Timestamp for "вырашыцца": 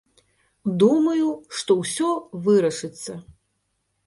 2.49-3.11